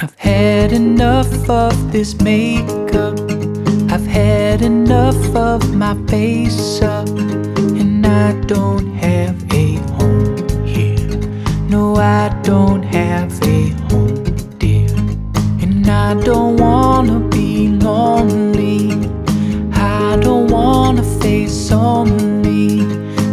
[0.00, 3.18] I've had enough of this makeup.
[3.90, 7.08] I've had enough of my face up.
[7.08, 11.18] And I don't have a home here.
[11.68, 14.22] No, I don't have a home,
[14.58, 14.94] dear.
[15.64, 18.92] And I don't wanna be lonely.
[19.72, 22.86] I don't wanna face only.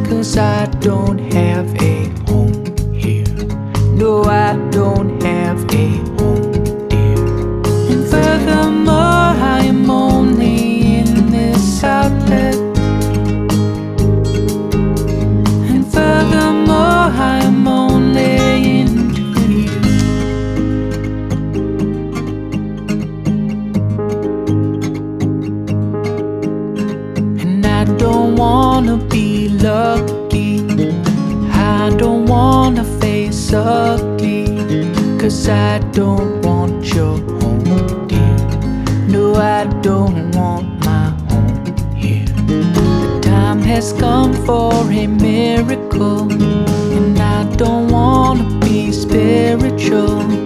[0.10, 1.45] Cause I don't have
[28.86, 30.62] wanna be lucky.
[31.52, 34.46] I don't wanna face ugly.
[35.20, 38.38] Cause I don't want your home, dear.
[39.08, 42.26] No, I don't want my home here.
[42.48, 46.32] The time has come for a miracle.
[46.32, 50.45] And I don't wanna be spiritual.